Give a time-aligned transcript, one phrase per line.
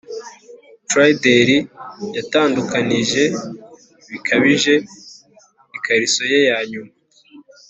[0.89, 1.57] trysdale
[2.17, 3.23] yatandukanije
[4.11, 4.73] bikabije
[5.77, 6.93] ikariso ye ya nyuma,